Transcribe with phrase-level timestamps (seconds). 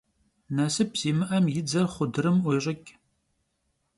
[0.57, 2.89] Nasıp zimı'em yi dzer xhudırım 'uêş'ıç'.